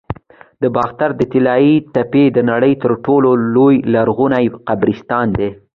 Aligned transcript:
د 0.61 0.63
باختر 0.75 1.09
د 1.15 1.21
طلایی 1.31 1.75
تپې 1.93 2.23
د 2.35 2.37
نړۍ 2.51 2.73
تر 2.83 2.91
ټولو 3.05 3.29
لوی 3.55 3.75
لرغوني 3.93 4.45
قبرستان 4.67 5.27
دی 5.37 5.49